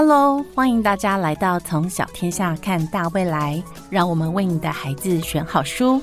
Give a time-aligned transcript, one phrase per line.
[0.00, 6.00] Hello，欢迎大家来到从小天下看大未来，让我们为你的孩子选好书。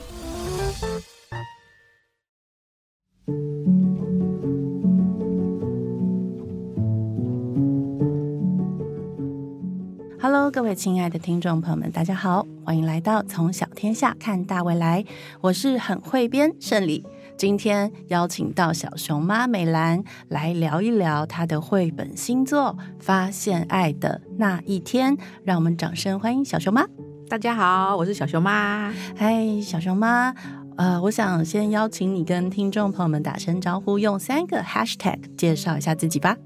[10.19, 15.05] Hello，各位亲爱的听众朋友们，大家好，欢迎来到从小天下看大未来，
[15.39, 17.05] 我是很会编胜利。
[17.37, 26.85] 今天邀请到小熊妈美兰来聊一聊她的绘本新作《发现爱的那一天》，让我们掌声欢迎小熊妈。
[27.27, 28.93] 大家好，我是小熊妈。
[29.17, 30.33] 嗨，小熊妈，
[30.77, 36.37] 呃，我想先邀请你跟听众朋友们打声招呼，用三个 hashtag 介绍一下自己吧。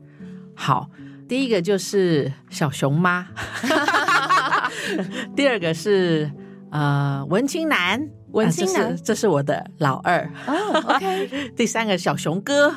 [0.55, 0.89] 好，
[1.27, 3.27] 第一个就是小熊妈，
[5.35, 6.31] 第二个是
[6.71, 8.09] 呃文青男。
[8.31, 10.23] 文青男，这是我的老二。
[10.47, 11.51] 哦，OK。
[11.57, 12.73] 第三个小熊哥，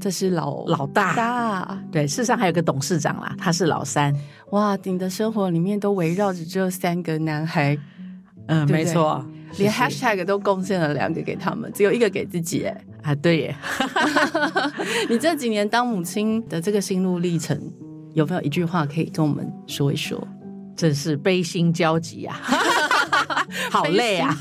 [0.00, 1.14] 这是老老大。
[1.14, 4.14] 大对，事实上还有个董事长啦，他是老三。
[4.50, 7.76] 哇，你的生活里面都围绕着这三个男孩。
[8.46, 9.22] 嗯，没错，
[9.58, 12.64] 连 hashtag 都贡献了两个给他们，只有一个给自己。
[12.64, 13.56] 哎，啊，对耶。
[15.10, 17.60] 你这几年当母亲的这个心路历程，
[18.14, 20.26] 有没有一句话可以跟我们说一说？
[20.74, 22.40] 真是悲心交集啊！
[23.70, 24.36] 好累啊，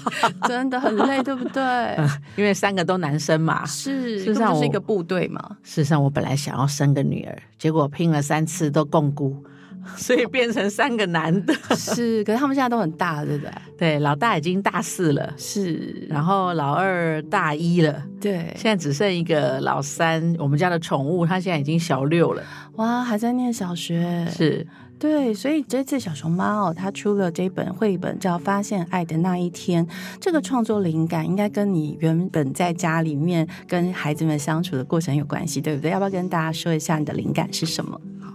[0.47, 1.61] 真的很累，对不对？
[2.35, 5.41] 因为三个都男生嘛，是，实上是一个部队嘛。
[5.63, 9.35] 事实上，我本来想要生个女儿，结果拼了三次都共孤，
[9.95, 11.53] 所以变成三个男的。
[11.75, 13.51] 是，可是他们现在都很大，对不对？
[13.77, 22.43] 对，老大已经大四了，是，然后老二大一了，对，现在只剩一个老三，我们家的宠物，他现在已经小六了，
[22.75, 24.65] 哇，还在念小学，是。
[24.99, 29.85] 对，所以这次小熊猫哦，它出了这本绘本叫《发现爱的那一天》。
[30.19, 35.91] 这个创作灵感应该跟你原本在家里面跟孩子们相处的过程有关系，对不对？
[35.91, 38.01] 要不要跟大家说一下你的灵感是什么？
[38.19, 38.33] 好，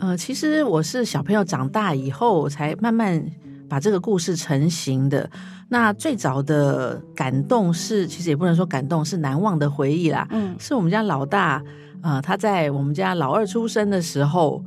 [0.00, 3.24] 呃，其实我是小朋友长大以后才慢慢
[3.68, 5.30] 把这个故事成型的。
[5.68, 10.26] 那最早的感动是，其实也不能说感动，是难忘的回忆啦。
[10.32, 11.62] 嗯，是我们家老大，
[12.02, 14.60] 呃，他在我们家老二出生的时候。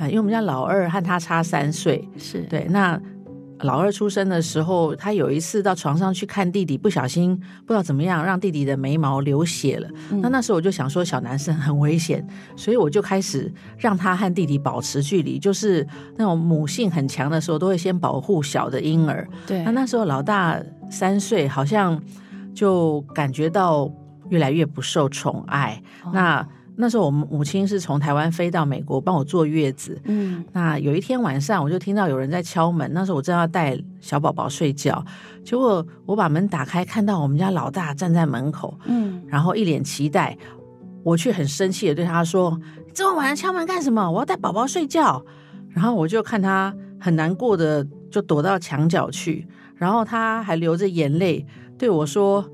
[0.00, 2.66] 啊，因为我们家老二和他差三岁，是对。
[2.70, 2.98] 那
[3.60, 9.86] 老二出生的时候，他有一次到床上去看弟弟，不小心不知道怎么样，让弟弟的眉毛流血了。
[10.22, 19.28] 那那时候我就想说，小男生很危险，所以我就开始让他和弟弟保持距离，就是那种母性很强的时候，都会先保护小的婴儿。
[19.46, 19.62] 对。
[19.64, 20.58] 那那时候老大
[20.90, 22.00] 三岁，好像
[22.54, 23.92] 就感觉到
[24.30, 25.78] 越来越不受宠爱。
[26.14, 26.48] 那
[26.80, 35.04] 那时候我们母亲是从台湾飞到美国帮我坐月子，嗯，那有一天晚上我就听到有人在敲门，那时候我正要带小宝宝睡觉，
[35.44, 40.36] 结果我把门打开，看到我们家老大站在门口，嗯，然后一脸期待，
[41.04, 42.58] 我却很生气的对他说
[42.94, 44.10] ：“这么晚上敲门干什么？
[44.10, 45.22] 我要带宝宝睡觉。”
[45.68, 51.46] 然后我就看他很难过的就躲到墙角去，然后他还流着眼泪
[51.78, 52.44] 对我说：“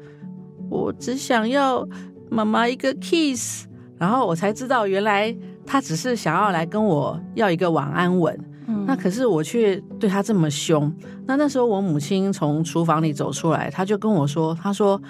[0.68, 1.88] 我只想要
[2.28, 3.66] 妈妈一个 kiss。”
[3.98, 5.34] 然后我才知道，原来
[5.64, 8.38] 他只是想要来跟我要一个晚安吻。
[8.84, 10.92] 那可是我却对他这么凶。
[11.24, 15.00] 那那时候我母亲从厨房里走出来，他就跟我说：“他说，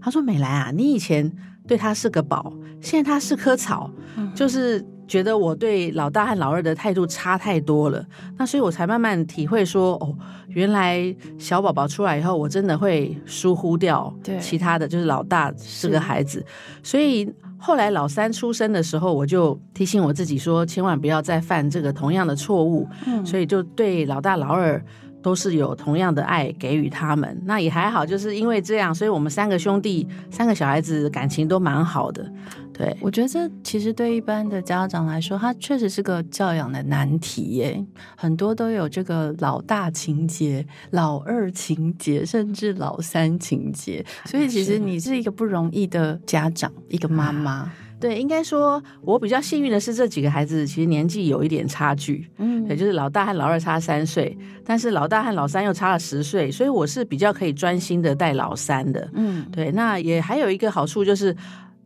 [0.00, 1.32] 他说美兰啊，你以前
[1.68, 3.88] 对他是个宝，现在他是棵草，
[4.34, 8.04] 就是觉得我对老大和老二的态度差太多了。
[8.36, 10.12] 那所以我才慢慢体会说，哦，
[10.48, 16.44] 原来小宝宝出来以后，我真的会疏忽掉其他的就是老大是个孩子，
[16.82, 22.88] 所以。”后来老三出生的时候，我就提醒我自己说，千万不要再犯这个同样的错误。
[23.06, 24.82] 嗯，所以就对老大老二
[25.22, 27.40] 都是有同样的爱给予他们。
[27.44, 32.30] 那也还好，就是因为这样，所以我们三个兄弟、三个小孩子感情都蛮好的。
[32.76, 37.82] 对，我觉得这其实对一般的家长来说，他确实是个教养的难题耶。
[38.14, 44.04] 很多都有这个老大情节、老二情节，甚至老三情节。
[44.26, 47.72] 所以其实你是一个不容易的家长，一个妈妈。
[47.98, 52.28] 对，应该说我比较幸运的是，这几个孩子其实年纪有一点差距。
[52.36, 54.36] 嗯，也就是老大和老二差三岁，
[54.66, 59.08] 但是老大和老三又差了十岁，所以我是比较可以专心的带老三的。
[59.14, 61.34] 嗯，对，那也还有一个好处就是。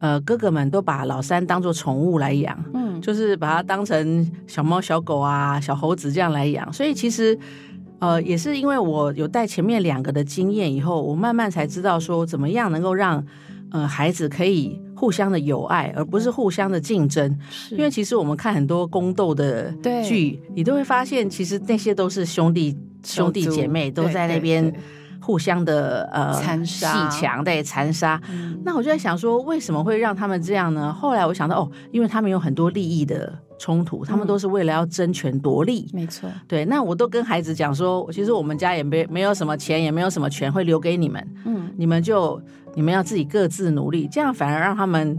[0.01, 6.73] 呃，哥哥们都把老三当做宠物来养，嗯，就是把它当成小猫、小狗啊、小猴子这样来养。
[6.73, 7.39] 所以其实，
[7.99, 13.23] 呃，也是因为我有带前面两个的经验以后，我慢慢才知道说怎么样能够让
[13.73, 17.39] 呃孩子可以互相的友爱，而不是互相的竞争。
[17.71, 19.71] 因为其实我们看很多宫斗的
[20.03, 22.75] 剧，你都会发现，其实那些都是兄弟
[23.05, 24.73] 兄弟姐妹都在那边。
[25.21, 28.21] 互相的呃残杀、戏强对残杀，
[28.65, 30.93] 那我就在想说，为什么会让他们这样呢？
[30.93, 35.89] 后来我想到，哦，因为他们有很多利益的冲突，他们都是为了要争权夺利。
[35.93, 36.65] 没错，对。
[36.65, 41.25] 那我都跟孩子讲说，其实我们家也没没有什么钱，也没有什么权会留给你们。
[41.45, 42.41] 嗯，你们就
[42.75, 45.19] 你们要自己各自努力，这样反而让他们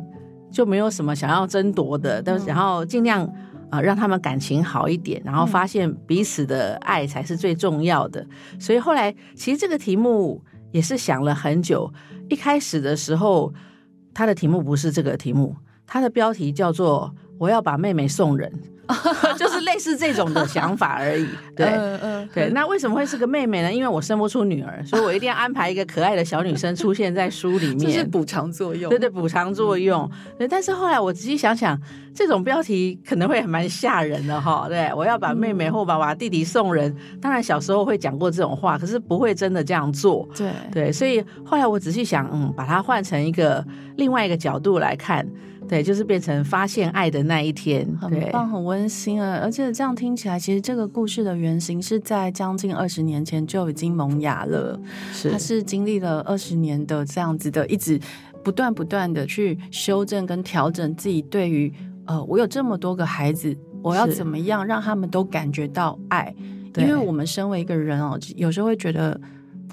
[0.52, 3.30] 就没有什么想要争夺的，但是然后尽量
[3.72, 8.24] 啊让他们感情好一点，然后发现彼此的爱才是最重要的。
[8.60, 11.92] 所以后来其实这个题目也是想了很久。
[12.30, 13.52] 一开始的时候，
[14.14, 15.56] 他的题目不是这个题目，
[15.88, 18.52] 他的标题叫做“我要把妹妹送人”。
[19.38, 21.68] 就是类似这种的想法而已， 对，
[22.34, 22.50] 对。
[22.50, 23.72] 那为什么会是个妹妹呢？
[23.72, 28.90] 因为我生不出女儿，所以我一定要安排一个可爱的小女生出现在书里面，这是补偿作用。
[28.90, 30.10] 对对，补偿作用。
[30.38, 31.80] 对，但是后来我仔细想想，
[32.14, 34.66] 这种标题可能会蛮吓人的哈。
[34.68, 36.96] 对，我要把妹妹或把把弟弟送人。
[37.22, 40.28] 当然小时候会讲过这种话，可是不会真的这样做。
[40.36, 43.66] 对对，所以后来我仔细想，嗯，把它换成一个
[43.96, 45.28] 另外一个角度来看。
[45.70, 49.40] 对，就是变成发现爱的那一天，很棒，很温馨啊！
[49.42, 54.78] 而且这样听起来，其实这个故事的原型是在将近二十年前就已经萌芽了。
[55.14, 57.98] 是，它是经历了二十年的这样子的，一直
[58.44, 61.72] 不断不断的去修正跟调整自己对于
[62.06, 66.36] 呃，我有这么多个孩子，我要怎么样让他们都感觉到爱？
[66.76, 69.18] 因为我们身为一个人哦，有时候会觉得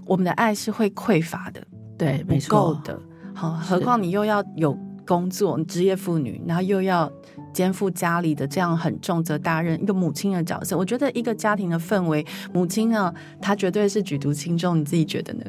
[0.05, 1.61] 我们的爱是会匮乏的，
[1.97, 2.97] 对，不够的。
[3.35, 4.79] 好，何况你又要有。
[5.09, 7.11] 工作，职业妇女，然后又要
[7.55, 14.79] 肩负家里的这样很重责大任，一个母亲的角色，我觉得一个家庭的氛围，母亲呢，她绝对是举足轻重。
[14.79, 15.45] 你自己觉得呢？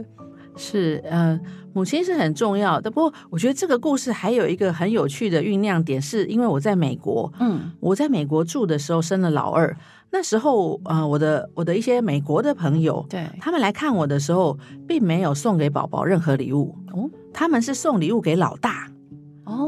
[0.56, 1.40] 是，嗯，
[1.74, 2.90] 母亲是很重要的。
[2.90, 9.76] 不过，我觉得这个故事还有一个很有趣的酝酿点，是因为我在美国，嗯，我在美国住的时候生了老二，
[10.12, 18.89] 那时候，呃，我的我的一些美国的朋友，对他们来看我的时候，并没有送给宝宝任何礼物，哦，他们是送礼物给老大。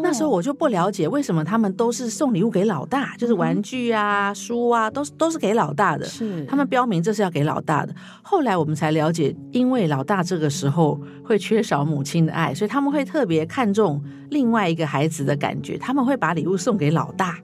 [0.04, 6.06] 那时候我就不了解为什么他们都是送礼物给老大，就是玩具啊、书啊，都是都是给老大的。
[6.06, 7.94] 是他们标明这是要给老大的。
[8.22, 17.38] 后来我们才了解，因为老大这个时候会缺少母亲的爱，所以他们会特别看重另外一个孩子的感觉，他们会把礼物送给老大。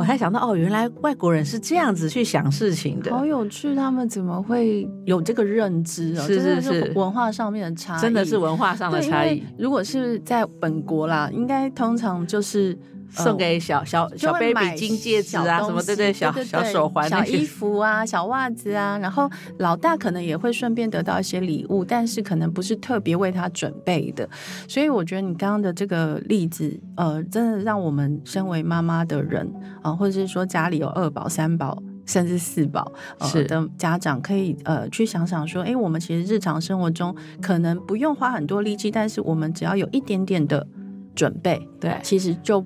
[0.00, 3.74] 我才想到哦，原来外国人是这样子去想事情的，好有趣！
[3.74, 6.22] 他们怎么会有这个认知哦？
[6.22, 9.42] 是是是，文化上面的差异，真的是文化上的差异。
[9.58, 12.74] 如果是在本国啦，应该通常就是。
[13.10, 19.28] 送给小小小 baby 金戒指啊，什么对对，小小手环、小衣服啊，小袜子啊，然后
[19.58, 24.28] 老大可能也会顺便得到一些礼物，但是可能不是特别为他准备的。
[24.68, 29.50] 所以我觉得你刚刚的这个例子，呃，真的让我们身为妈妈的人
[29.82, 32.92] 啊，或者是说家里有二宝、三宝甚至四宝
[33.22, 40.66] 是的家长，可以呃去想想说，哎，我们其实日常生活中可能不用花很多力气，但是我们只要有一点点的
[41.14, 42.64] 准备，对，其实就。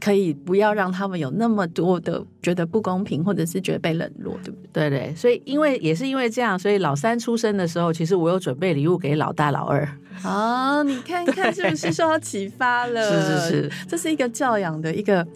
[0.00, 4.88] 可以不要让他们有那么多的觉得不公平，或者是觉得被冷落，对不对？
[4.88, 9.86] 对对，所以因为也是因为这样，所以老三出生的时候，其实我有准备礼物给老大、老二。
[10.22, 13.02] 啊，你看看是不是受到启发了？
[13.02, 15.26] 是是是，这是一个教养的一个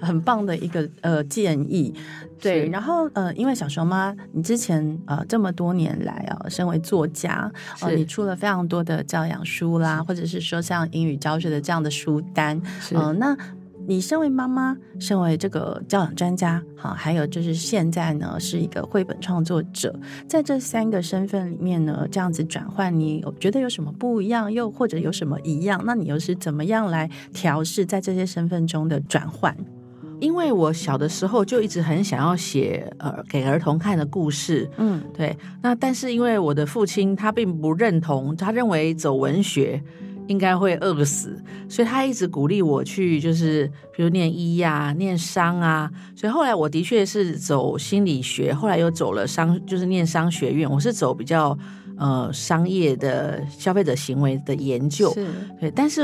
[0.00, 1.92] 很棒的一个呃建议。
[2.40, 12.60] 对，然后呃，因为小熊妈，你之前呃这么多年来啊，身为作家，呃，你出了非常多的教养书啦，或者是说像英语教学的这样的书单，
[12.92, 13.36] 嗯，那。
[13.86, 19.94] 你身为妈妈，身为这个教养专家，好，还有就是现在呢是一个绘本创作者，
[20.28, 25.82] 在这三个身份里面呢，这样子转换，你觉得有什么不一样，又或者有什么一样？
[25.84, 29.56] 那你又是怎么样来调试在这些身份中的转换？
[30.20, 35.36] 因为我小的时候就一直很想要写呃给儿童看的故事，嗯，对。
[35.60, 39.82] 那但是因为我的父亲他并不认同，他认为走文学。
[40.28, 45.90] 应该会饿死，所以他一直鼓励我去，就是比如念医呀、念商啊。
[46.16, 50.70] 所以后来我的确是走心理学，后来又走了商，就是念商学院。
[50.70, 51.56] 我是走比较
[51.98, 55.12] 呃商业的消费者行为的研究，
[55.60, 56.02] 对，但是。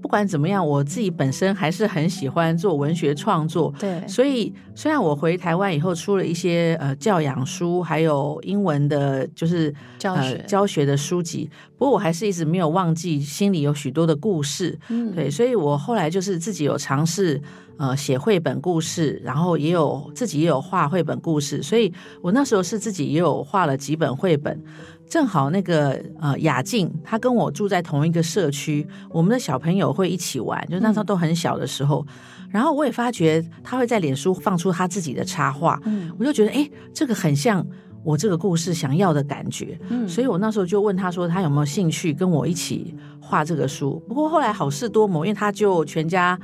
[0.00, 3.72] 不管怎么样，我自己本身还是很喜欢做文学创作。
[3.78, 14.78] 对，所以虽然我回台湾以后出了一些呃教养书，还有英文的，就是教学教学的书籍，不过我还是一直没有忘记心里有许多的故事。
[14.88, 17.40] 嗯，对，所以我后来就是自己有尝试
[17.76, 21.92] 呃写绘本故事，然后也有自己也有画绘本故事，所以
[22.22, 24.62] 我那时候是自己也有画了几本绘本。
[25.10, 32.06] 正好那个呃雅静，她跟我住在同一个社区，我们的小朋友会一起玩，就那时候都很小的时候。
[32.48, 35.80] 然后我也发觉她会在脸书放出她自己的插画，
[36.16, 37.66] 我就觉得哎，这个很像
[38.04, 39.76] 我这个故事想要的感觉。
[40.06, 44.00] 所以我那时候就问他说，他有没有兴趣跟我一起画这个书？
[44.06, 46.38] 不过后来好事多磨，因为他就全家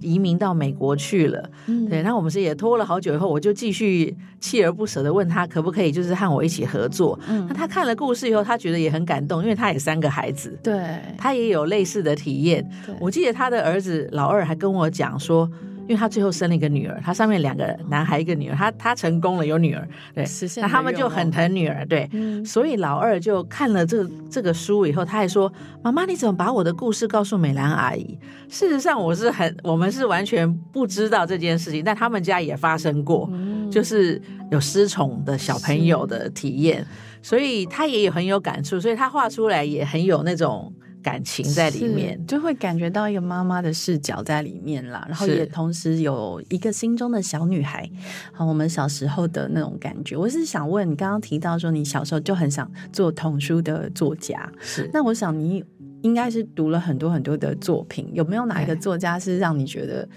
[0.00, 1.50] 移民到美国去了。
[1.88, 7.18] 对，那我们是也拖了好久以后，我就继续锲而不舍的问他可不可以，就是和我一起合作。
[7.26, 12.68] 那他看了故事以后，他觉得也很感动，因为他也三个孩子，对他也有类似的体验。
[13.00, 15.50] 我记得他的儿子老二还跟我讲说。
[15.86, 20.24] 因为他最后生了一个女儿，他上面两个男孩一个女儿，他他成功了有女儿，对，
[20.56, 22.08] 那他们就很疼女儿，对，
[22.44, 25.52] 所以老二就看了这这个书以后，他还说
[25.84, 33.30] ：“妈妈，你怎么把我的故事告诉美兰阿姨？”事实上，我是很我们是完全不知道这件事情，但他们家也发生过，
[33.70, 36.86] 就是有失宠的小朋友的体验，
[37.20, 40.72] 所以他也有很有感触，所以他画出来也很有那种。
[41.04, 47.88] 感情在里面，就会感觉到一个妈妈的视角在里面啦，然后也同时有一个心中的小女孩，
[48.32, 50.16] 好，我们小时候的那种感觉。
[50.16, 54.88] 我是想问你，刚刚提到说你小时候就很想做童书的作家，是？
[54.94, 55.62] 那我想你
[56.00, 60.08] 应该是读了很多很多的作品，有没有哪一个作家是让你觉得，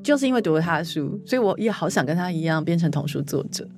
[0.00, 3.68] 就是因为读了他的书，所以我也好想跟他一样变成童书作者？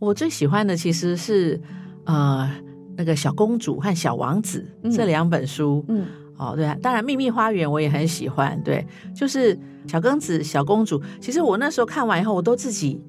[0.00, 1.60] 我最喜欢的其实是
[2.04, 2.50] 呃。
[2.98, 6.04] 那个小公主和小王子这两本书，嗯，
[6.36, 11.00] 哦，对啊，当然秘密花园我也很喜欢，对，就是小公子、小公主。
[11.20, 13.00] 其实我那时候看完以后，我都自己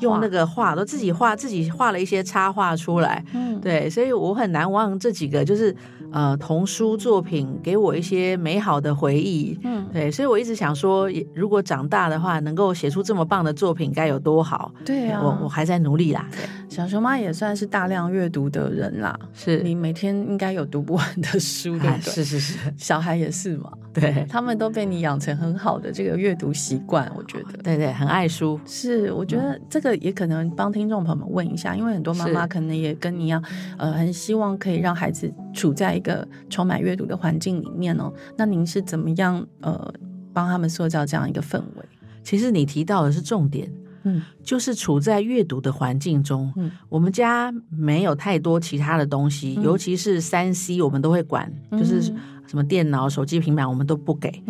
[0.00, 5.74] 用那个画，都自己画，自己画了一些插画出来，嗯，对，所以我很难忘这几个，就是。
[6.12, 14.72] 呃，童书作品给我一些美好的回忆，嗯，对，所以我一直想说，如果长大的话，能够写出这么棒的作品，该有多好。
[14.84, 16.24] 对啊，我我还在努力啦。
[16.68, 22.12] 小熊妈也算是大量阅读的人啦，是你每天应该有读不完的书，对不对？
[22.12, 28.60] 是是是，小孩也是嘛，对， 他们都被你养成很好的这个阅读习惯，我觉得，对对，很爱书。
[28.66, 33.42] 是，我觉得这个也可能帮听众朋友们问一下，因为很多妈妈可能也跟你一样，
[33.78, 38.12] 呃，很希望可以让孩子处在一个充满阅读的环境里面哦。
[38.36, 39.92] 那您是怎么样呃
[40.34, 41.84] 帮他们塑造这样一个氛围？
[42.22, 43.72] 其实你提到的是重点。
[44.08, 46.52] 嗯，就是处在阅读的环境中。
[46.54, 52.14] 嗯，我们家没有太多其他的东西，尤其是三 C，我们都会管，就是。
[52.46, 54.42] 什么电脑、手机、平板，我们都不给。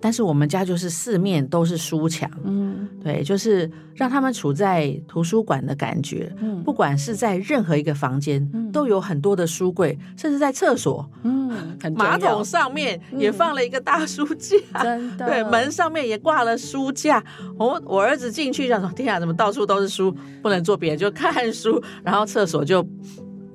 [0.00, 6.32] 但是我们家就是四面都是书墙，嗯，对，就是让他们处在图书馆的感觉。
[6.40, 15.26] 嗯，不管是在任何一个房间，都有很多的书柜，甚至在厕所，嗯，马桶上面也放了一个大书架，真的。
[15.26, 17.22] 对，门上面也挂了书架。
[17.58, 20.14] 我我儿子进去就说：“天啊，怎么到处都是书？
[20.42, 22.86] 不能做别的，就看书。”然后厕所就。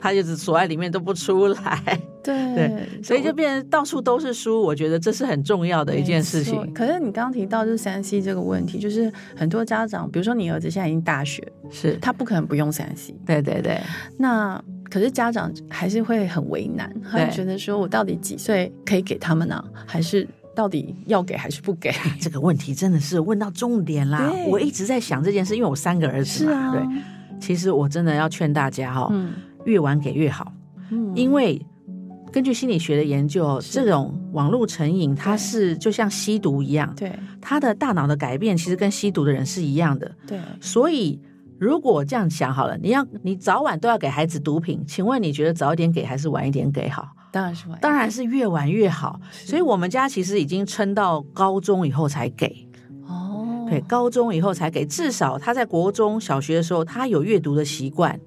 [0.08, 4.62] 他就是锁在里面都不出来， 对对，所以就变成到处都是书。
[4.62, 6.74] 我觉得这是很重要的一件事情。
[6.74, 13.14] 可是你刚刚提到就是三 C 这个问题，就是很多家长，比如说你儿子现在已经大学，是他不可能不用三 C。
[13.26, 13.80] 对对对。
[14.18, 19.64] 那可是家长还是会很为难，他会觉得说我到底几岁可以给他们呢？
[19.86, 21.92] 还是到底要给还是不给？
[22.20, 24.32] 这个问题真的是问到重点啦！
[24.48, 26.72] 我一直在想这件事，因为我三个儿子嘛。
[26.72, 26.82] 对，
[27.40, 29.14] 其实我真的要劝大家哈。
[29.68, 30.52] 越晚给越好，
[30.92, 31.62] 嗯，因为
[32.32, 40.40] 根据心理学的研究，这种网络成瘾，它是就像吸毒一样，对，他的大脑的改变其实跟吸毒的人是一样的，对。
[40.62, 41.20] 所以
[41.60, 47.10] 如果这样想好了，你要你早晚都要给孩子毒品，请问你觉得早一点给还是晚一点给好？
[47.30, 49.20] 当然是晚，当然是越晚越好。
[49.32, 52.68] 所以我们家其实已经撑到高中以后才给，
[53.06, 58.18] 哦，对，高中以后才给，至少他在国中小学的时候，他有阅读的习惯。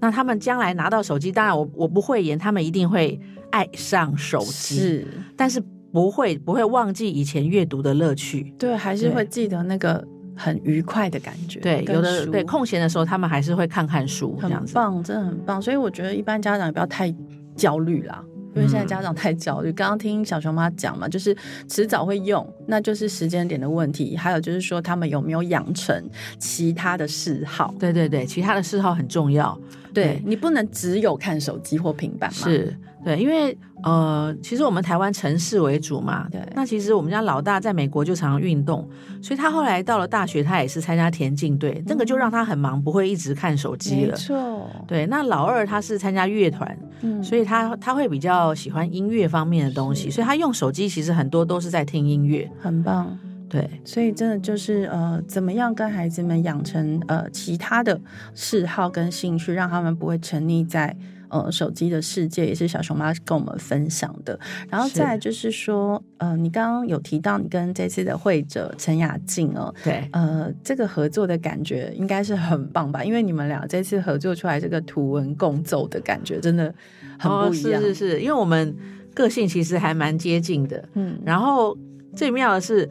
[0.00, 3.18] 那他们将来拿到手机，当然我我不会言，他们一定会
[3.50, 5.62] 爱上手机，是，但是
[5.92, 17.14] 不会不会忘记以前阅读的乐趣，对，还是会记得那个很愉快的感觉，对，有的对空闲的时候，他们还是会看看书，这样子棒，真的很棒，所以我觉得一般家长也不要太
[17.56, 18.22] 焦虑啦。
[18.54, 21.36] 因为现在家长太焦虑，刚刚听小熊妈讲嘛，就是
[21.68, 24.16] 迟早会用，那就是时间点的问题。
[24.16, 26.02] 还有就是说，他们有没有养成
[26.38, 27.74] 其他的嗜好？
[27.78, 29.60] 对对对，其他的嗜好很重要。
[30.02, 32.36] 对你不能只有看手机或平板嘛？
[32.36, 32.76] 是。
[33.04, 36.26] 对，因为呃，其实我们台湾城市为主嘛。
[36.28, 36.40] 对。
[36.56, 38.88] 那其实我们家老大在美国就常常运动，
[39.22, 44.10] 所以他后来到了大学，他也是参加田径队，那个就让他很忙，不会一直看手机了。
[44.10, 44.68] 没错。
[44.88, 53.16] 对，那老二他是参加乐团，嗯，所以他他会比较喜欢音乐方面的东西，所以他用手机其实很多都是在听音乐，很棒。
[53.48, 58.00] 对，所以真的就是呃，怎么样跟孩子们养成呃其他的
[58.34, 60.96] 嗜好跟兴趣，让他们不会沉溺在。
[61.28, 64.38] 呃，手机的世界也是小熊妈跟我们分享的。
[64.70, 73.02] 然后再就是说，呃，你刚刚有提到你跟这次的会者陈雅静哦，对，呃，这个合作的感觉应该是很棒吧？
[73.02, 76.72] 因为你们俩这次合作出来这个图文共奏的感觉，真的
[77.18, 77.82] 很不一样。
[77.82, 78.74] 是是是，因为我们
[79.12, 81.76] 个性其实还蛮接近的，嗯，然后
[82.14, 82.88] 最妙的是。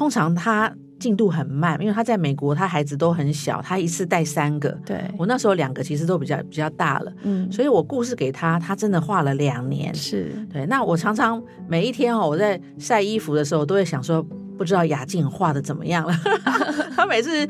[0.00, 4.70] 通常他进度很慢，因为他在美国，他孩子都很小，他一次带三个。
[4.86, 9.94] 对我那时候两个其实都比较比较大了，嗯，所以我故事给他，他真的画了两年。
[9.94, 14.26] 是对，那我常常每一天哦，我在晒衣服的时候，都会想说。
[14.60, 16.14] 不知道雅静画的怎么样了？
[16.94, 17.48] 他每次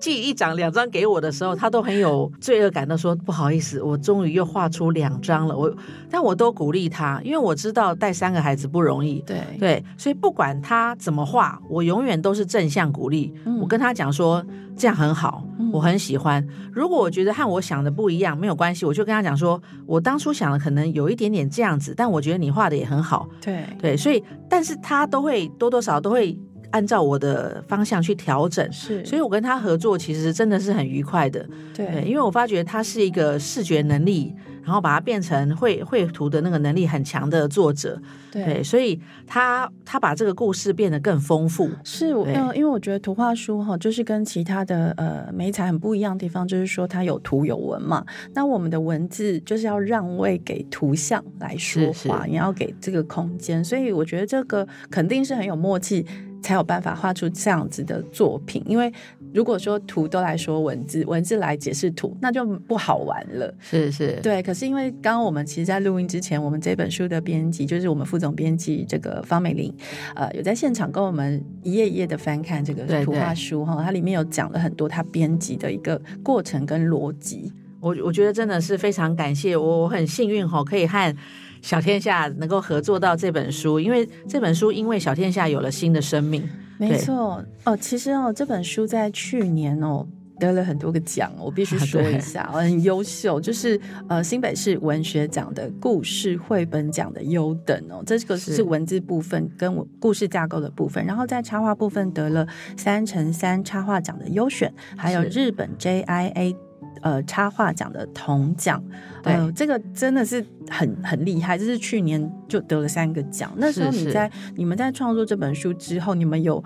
[0.00, 5.72] 寄一张、两张给我的时候，他都很有罪恶感，的说：“不好意思，我终于又画出两张了。”我，
[6.10, 9.20] 但我都鼓励他，因为我知道带三个孩子不容易。
[9.20, 13.32] 对对，所以不管他怎么画，我永远都是正向鼓励。
[13.60, 14.44] 我跟他讲说
[14.76, 16.46] ：“这样很好，我很喜欢。
[16.72, 23.28] 如果我觉得和我想的不一样，没有关系，我就跟他讲说：我当初想的可能有一点点这样子，但我觉得你画的也很好。
[23.40, 26.38] 对对，所以，但是他都会多多少都会。
[26.70, 38.00] 按照我的方向去调整，是，所以我跟他合作其实真的是很愉快的，对，因为我发觉他是一个视觉能力，然后把它变成绘绘图的那个能力很强的作者，
[38.30, 42.08] 对，所以他他把这个故事变得更丰富，是，
[42.54, 56.06] 因为我觉得图画书哈，就是跟其他的呃美彩很不一样的地方，就是说它有图有文嘛，那我们的文字就是要让位给图像来说话，你要给这个空间，所以我觉得这个肯定是很有默契。
[56.42, 58.92] 才有办法画出这样子的作品，因为
[59.32, 63.54] 如果说图都来说文字，文字来解释图，那就不好玩了。
[63.60, 64.42] 是是，对。
[64.42, 69.72] 可是因为刚刚我们其实，在录音之前，我们这本书的编辑就是我们副总编辑这个方美玲，
[70.14, 77.52] 呃，有在现场跟我们一页一页的翻看这个图画书哈，它里面有讲了很多他编辑的一个过程跟逻辑。
[77.80, 81.14] 我我觉得真的是非常感谢，我我很幸运哈，可以和。
[81.62, 86.48] 小天下能够合作到这本书，因为这本书因为小天下有了新的生命。
[86.78, 87.44] 没错。
[87.64, 90.06] 哦，其实哦，这本书在去年哦
[90.38, 102.46] 得了很多个奖，我必须说一下，很优秀，就是呃新北市文学奖的故事绘本奖的优等哦，这个是文字部分跟我故事架构的部分，然后在插画部分得了
[102.78, 106.56] 三乘三插画奖的优选，还有日本 JIA。
[107.02, 108.82] 呃，插画奖的铜奖，
[109.22, 113.50] 对，这个真的是很很厉害，这是去年就得了三个奖。
[113.56, 116.62] 那时候你在你们在创作这本书之后，你们有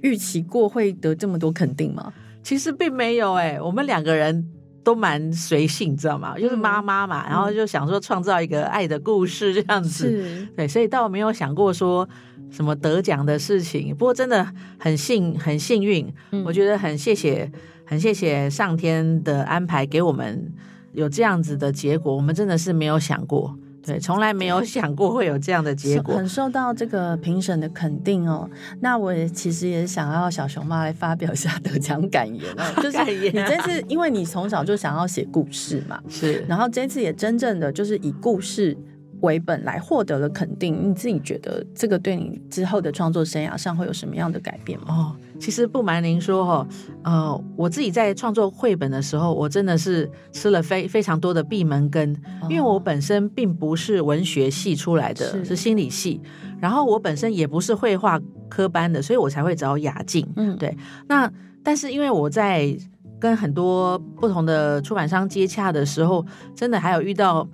[0.00, 2.12] 预期过会得这么多肯定吗？
[2.42, 4.48] 其实并没有，哎，我们两个人
[4.82, 6.38] 都蛮随性，知道吗？
[6.38, 12.08] 就是妈妈嘛，然后就想说创造一个爱的故事这样子，对，所以倒没有想过说
[12.50, 13.94] 什么得奖的事情。
[13.94, 16.10] 不过真的很幸很幸运，
[16.46, 17.50] 我觉得很谢谢。
[17.88, 20.52] 很谢谢上天的安排，给我们
[20.92, 22.14] 有这样子的结果。
[22.14, 26.14] 我们真的是没有想过，对，从来没有想过会有这样的结果。
[26.14, 28.46] 很受到这个评审的肯定哦。
[28.80, 32.62] 那我其实也想要小熊妈来发表一下得奖感言哦。
[32.82, 36.44] 就是你这次，因为你从小就想要写故事嘛， 是。
[36.46, 38.76] 然后这次也真正的就是以故事
[39.22, 40.90] 为本来获得了肯定。
[40.90, 44.86] 你自己觉得这个对你之后的创作生涯上会有什么样的改变吗？
[44.88, 45.16] 哦。
[45.38, 46.68] 其实不瞒您说哈，
[47.04, 52.16] 呃，我自己在创作绘本的时候，我真的是吃了非非常多的闭门羹，
[52.48, 56.20] 因为我本身并不是文学系出来的，是心理系，
[56.60, 60.26] 然后我本身也不是绘画科班的，所以我才会找雅静。
[60.36, 60.76] 嗯，对。
[61.06, 61.30] 那
[61.62, 62.76] 但是因为我在
[63.20, 67.48] 跟很多不同的出版商接洽的时候，真的还有遇到。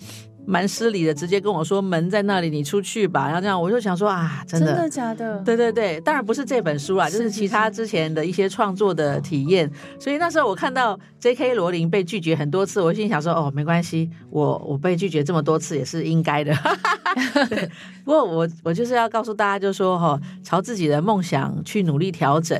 [0.46, 3.26] 蛮失礼的，直接跟我说门在那里，你出去吧。
[3.26, 5.38] 然后这样，我就想说啊，真的，真的假的？
[5.40, 9.70] 对对对，当然不是这本书啦，就是其他之前的一些创作的体验。
[9.98, 11.54] 所以那时候我看到 J.K.
[11.54, 16.54] 罗琳被拒绝很多次，我心想说哦，没关系，我我被拒绝这么多次也是应该的。
[18.04, 22.58] 不过我我就是要告诉大家，就说哈，朝自己的梦想去努力调整，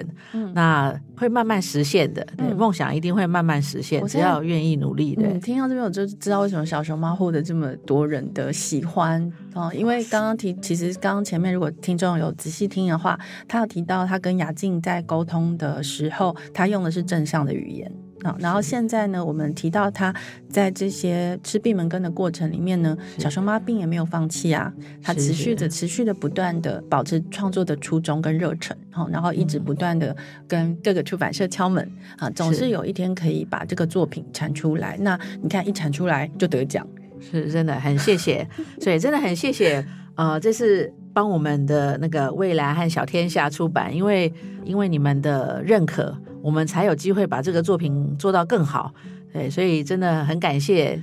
[0.54, 2.26] 那会慢慢实现的。
[2.36, 5.14] 对，梦想一定会慢慢实现，只要愿意努力。
[5.14, 17.90] 对，听到这边我就知道为什么小熊猫获得这么多人的喜欢哦，因为刚刚提，其实刚刚前面如果听众有仔细听的话，他有提到他跟雅静在沟通的时候，他用的是正向的语言。
[18.38, 20.14] 然后现在呢，我们提到他
[20.48, 34.96] 在这些吃闭门羹的过程里面呢，小熊妈并也没有放弃啊，他持续着、持续的、不断的保持创作的初衷跟热忱，好，然后一直不断的跟各个出版社敲门啊，总是有一天可以把这个作品产出来。
[35.00, 36.86] 那你看，一产出来就得奖，
[37.20, 38.48] 是真的很谢谢，
[38.80, 39.84] 所以真的很谢谢。
[40.14, 44.32] 呃，这是帮我们的那个未来和小天下出版，因为
[44.64, 46.16] 因为你们的认可。
[46.44, 48.92] 我们才有机会把这个作品做到更好，
[49.32, 51.00] 对，所以真的很感谢。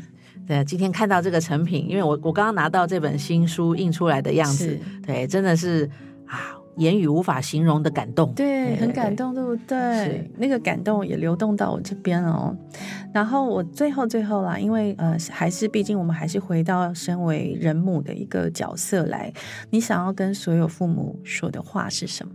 [0.47, 5.89] 对，今天看到这个成品，因为我我刚刚拿到这本新书印出来的样子，对，真的是
[6.27, 10.29] 啊，言语无法形容的感动，对，很感动，对不对？
[10.37, 12.55] 那个感动也流动到我这边哦。
[13.11, 19.33] 然后我最后最后啦，因为呃，还是毕竟我们还是回到身为人母的一个角色来，
[19.71, 22.33] 你想要跟所有父母说的话是什么？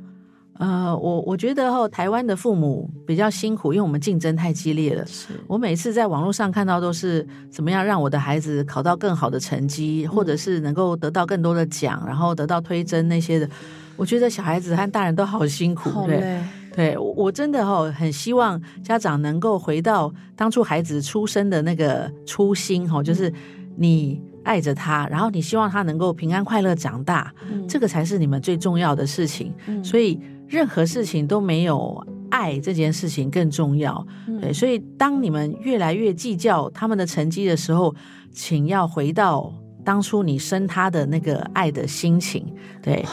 [0.58, 5.04] 呃，我我觉得哈，台湾的父母比较辛苦，因为我们竞争太激烈了。
[5.04, 13.48] 是我每次在网络上看到都是怎么样让我的孩子考到更好的成绩，或者是能够得到更多的奖，然后得到推甄那些的。
[13.96, 16.40] 我觉得小孩子和大人都好辛苦，对
[16.74, 23.30] 对，我我真的哈很希望家长能够回到当初孩子出生的那个初心哈，就是
[23.76, 27.30] 你爱着他，然后你希望他能够平安快乐长大，
[27.68, 29.52] 这个才是你们最重要的事情。
[29.84, 30.18] 所以。
[30.48, 34.06] 任何事情都没有爱这件事情更重要，
[34.40, 37.94] 对，所以当你们越来越计较他们的成绩的时候，
[38.32, 39.52] 请要回到
[39.84, 42.46] 当初你生他的那个爱的心情，
[42.82, 43.04] 对，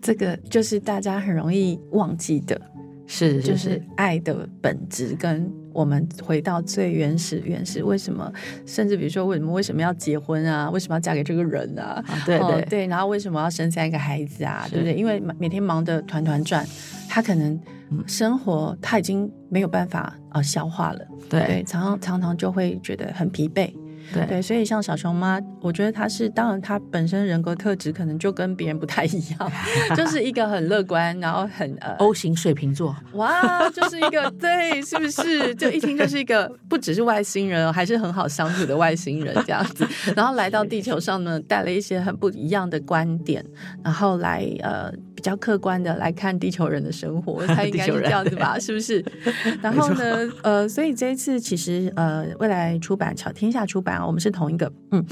[0.00, 2.60] 这个就是大家很容易忘记的，
[3.06, 3.40] 是。
[3.42, 5.52] 就是爱的本质跟。
[5.76, 8.32] 我们回到最原始，原始为什么？
[8.64, 10.70] 甚至比如说，为什么为什么要结婚啊？
[10.70, 12.02] 为什么要嫁给这个人啊？
[12.24, 14.66] 对对对，然后为什么要生三个孩子啊？
[14.70, 14.94] 对不对？
[14.94, 16.66] 因为每天忙得团团转，
[17.10, 17.60] 他可能
[18.06, 21.00] 生活他已经没有办法啊消化了。
[21.28, 23.70] 对，常常常常就会觉得很疲惫。
[24.12, 29.52] 对，所以像小熊妈，我觉得她是，当然她本身人格特质可能就跟别人不太一样，
[29.96, 35.54] 就是一个很乐观，然后很呃 O 型水瓶座，哇，就是一个对，是不是？
[35.54, 43.44] 就一听就是一个不只是外星人，还是很好相处的外星人这样子，然后来到地球上呢，带了一些很不一样的观点，
[43.82, 44.92] 然后来呃。
[45.26, 48.56] 比较客观的来看地球人的生活， 他应该是这样子吧？
[48.60, 49.04] 是不是？
[49.60, 50.30] 然后呢？
[50.44, 55.04] 呃，所以这一次其实呃，未来出版巧天下出版我们是同一个，嗯。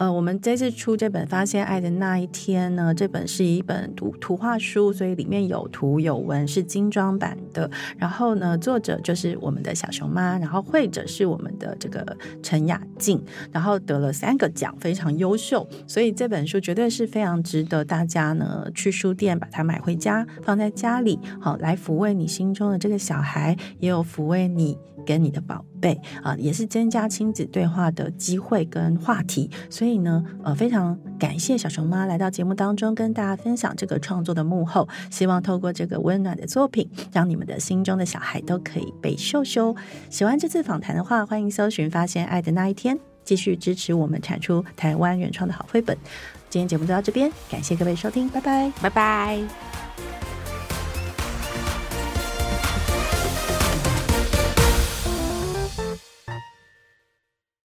[0.00, 7.70] 呃，我们这次出这本《发现爱的那一天》呢，这本是一本图图画书，所以里面有图有文，是精装版的。
[7.98, 15.68] 然后呢，作者就是我们的小熊妈，然后绘者是我们的这个陈雅静，然后得了三个奖，非常优秀。
[15.86, 24.78] 所以这本书绝对是非常值得大家呢去书店把它买回家，放在家里，好来抚慰你心中的这个小孩，也有抚慰你。
[25.06, 39.74] 跟你的宝贝啊，也是增加亲子对话的机会跟话题，所以呢，呃，非常感谢小熊妈来到节目当中跟大家分享这个创作的幕后，希望透过这个温暖的作品，让你们的心中的小孩都可以被秀秀。
[40.08, 45.96] 喜欢这次访谈的话，欢迎搜寻《发现爱的那一天》，继续支持我们产出台湾原创的好绘本。
[46.48, 49.69] 今天节目就到这边，感谢各位收听，拜拜，拜拜。